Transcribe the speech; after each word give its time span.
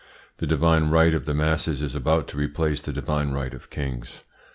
The 0.37 0.47
divine 0.47 0.89
right 0.89 1.13
of 1.13 1.25
the 1.27 1.35
masses 1.35 1.83
is 1.83 1.93
about 1.93 2.27
to 2.29 2.37
replace 2.37 2.81
the 2.81 2.91
divine 2.91 3.33
right 3.33 3.53
of 3.53 3.69
kings. 3.69 4.23